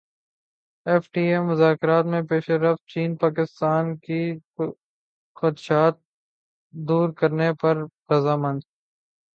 F 0.85 1.03
T 1.11 1.23
A 1.31 1.39
مذاکرات 1.49 2.05
میں 2.05 2.21
پیش 2.29 2.49
رفت 2.63 2.83
چین 2.93 3.15
پاکستان 3.15 3.85
کے 3.97 4.21
خدشات 5.37 5.95
دور 6.73 7.09
کرنے 7.19 7.49
پر 7.61 7.75
رضامند 8.09 8.61